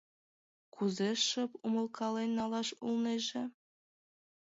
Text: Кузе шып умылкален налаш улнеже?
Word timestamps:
Кузе 0.73 1.09
шып 1.27 1.51
умылкален 1.65 2.29
налаш 2.37 2.69
улнеже? 2.85 3.43